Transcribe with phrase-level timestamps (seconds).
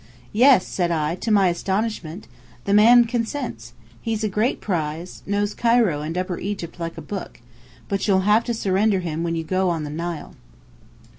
[0.33, 1.13] "Yes," said I.
[1.17, 2.27] "To my astonishment!
[2.65, 3.73] The man consents.
[4.01, 7.39] He's a great prize, knows Cairo and upper Egypt like a book.
[7.87, 10.33] But you'll have to surrender him when you go on the Nile."